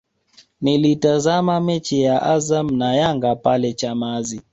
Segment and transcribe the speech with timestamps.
[0.61, 4.41] Nilitazama mechi ya Azam na Yanga pale Chamazi